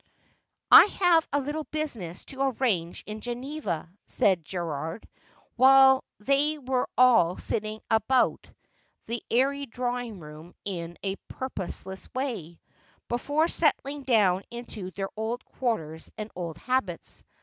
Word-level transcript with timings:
'I 0.71 0.85
have 0.85 1.27
a 1.31 1.39
little 1.39 1.65
business 1.65 2.25
to 2.25 2.41
arrange 2.41 3.03
in 3.05 3.21
G 3.21 3.35
eneva,' 3.35 3.87
said 4.07 4.43
Gerald, 4.43 5.03
while 5.57 6.03
they 6.19 6.57
were 6.57 6.89
all 6.97 7.37
sitting 7.37 7.81
about 7.91 8.47
the 9.05 9.21
airy 9.29 9.67
drawing 9.67 10.19
room 10.19 10.55
in 10.65 10.97
a 11.03 11.17
purposeless 11.27 12.11
way, 12.15 12.59
before 13.09 13.47
settling 13.47 14.01
down 14.01 14.41
into 14.49 14.89
their 14.89 15.09
old 15.15 15.45
quarters 15.45 16.11
and 16.17 16.31
old 16.35 16.57
habits. 16.57 17.23